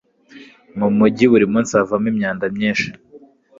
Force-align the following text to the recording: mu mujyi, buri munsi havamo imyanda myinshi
mu 0.77 0.87
mujyi, 0.97 1.25
buri 1.31 1.45
munsi 1.53 1.71
havamo 1.77 2.07
imyanda 2.13 2.45
myinshi 2.55 2.87